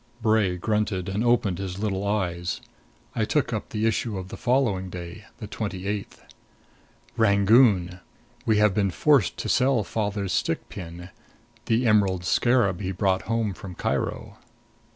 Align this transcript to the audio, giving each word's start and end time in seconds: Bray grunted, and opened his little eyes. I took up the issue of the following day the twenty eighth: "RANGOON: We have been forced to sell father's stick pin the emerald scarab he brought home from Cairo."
Bray 0.19 0.57
grunted, 0.57 1.07
and 1.07 1.23
opened 1.23 1.59
his 1.59 1.77
little 1.77 2.07
eyes. 2.07 2.59
I 3.15 3.23
took 3.23 3.53
up 3.53 3.69
the 3.69 3.85
issue 3.85 4.17
of 4.17 4.29
the 4.29 4.35
following 4.35 4.89
day 4.89 5.25
the 5.37 5.45
twenty 5.45 5.85
eighth: 5.85 6.23
"RANGOON: 7.17 7.99
We 8.43 8.57
have 8.57 8.73
been 8.73 8.89
forced 8.89 9.37
to 9.37 9.47
sell 9.47 9.83
father's 9.83 10.33
stick 10.33 10.69
pin 10.69 11.09
the 11.67 11.85
emerald 11.85 12.25
scarab 12.25 12.81
he 12.81 12.91
brought 12.91 13.21
home 13.29 13.53
from 13.53 13.75
Cairo." 13.75 14.39